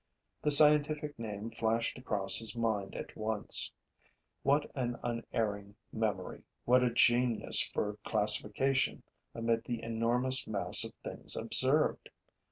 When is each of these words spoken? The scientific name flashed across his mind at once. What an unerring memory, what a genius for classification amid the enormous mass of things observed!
The 0.41 0.49
scientific 0.49 1.19
name 1.19 1.51
flashed 1.51 1.95
across 1.95 2.37
his 2.39 2.55
mind 2.55 2.95
at 2.95 3.15
once. 3.15 3.71
What 4.41 4.65
an 4.73 4.97
unerring 5.03 5.75
memory, 5.93 6.41
what 6.65 6.81
a 6.81 6.89
genius 6.89 7.61
for 7.61 7.99
classification 8.03 9.03
amid 9.35 9.63
the 9.65 9.83
enormous 9.83 10.47
mass 10.47 10.83
of 10.83 10.93
things 11.03 11.35
observed! 11.37 12.09